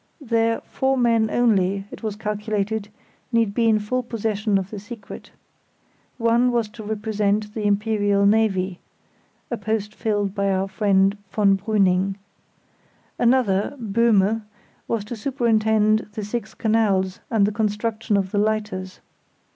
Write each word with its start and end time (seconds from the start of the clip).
There, 0.19 0.61
four 0.61 0.97
men 0.97 1.29
only 1.29 1.85
(it 1.91 2.01
was 2.01 2.15
calculated) 2.15 2.89
need 3.31 3.53
be 3.53 3.69
in 3.69 3.77
full 3.77 4.01
possession 4.01 4.57
of 4.57 4.71
the 4.71 4.79
secret. 4.79 5.29
One 6.17 6.51
was 6.51 6.67
to 6.69 6.83
represent 6.83 7.53
the 7.53 7.67
Imperial 7.67 8.25
Navy 8.25 8.79
(a 9.51 9.57
post 9.57 9.93
filled 9.93 10.33
by 10.33 10.51
our 10.51 10.67
friend 10.67 11.19
von 11.29 11.55
Brüning). 11.55 12.15
Another 13.19 13.75
(Böhme) 13.79 14.41
was 14.87 15.05
to 15.05 15.15
superintend 15.15 16.07
the 16.13 16.25
six 16.25 16.55
canals 16.55 17.19
and 17.29 17.45
the 17.45 17.51
construction 17.51 18.17
of 18.17 18.31
the 18.31 18.39
lighters. 18.39 19.01